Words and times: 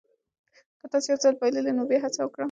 که 0.79 0.85
تاسي 0.91 1.07
یو 1.11 1.17
ځل 1.23 1.33
بایللي 1.39 1.71
نو 1.77 1.83
بیا 1.89 1.99
هڅه 2.05 2.19
وکړئ. 2.23 2.39